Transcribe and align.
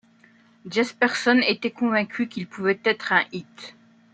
Jesperson 0.65 1.41
était 1.47 1.69
convaincu 1.69 2.27
qu'il 2.27 2.47
pouvait 2.47 2.81
être 2.85 3.13
un 3.13 3.23
hit. 3.31 3.75